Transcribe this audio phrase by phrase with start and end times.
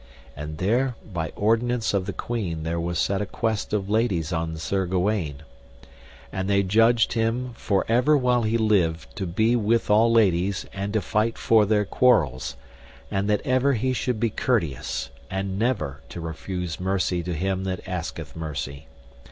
[0.35, 4.57] And there by ordinance of the queen there was set a quest of ladies on
[4.57, 5.43] Sir Gawaine,
[6.31, 10.91] and they judged him for ever while he lived to be with all ladies, and
[10.93, 12.55] to fight for their quarrels;
[13.11, 17.87] and that ever he should be courteous, and never to refuse mercy to him that
[17.87, 18.87] asketh mercy.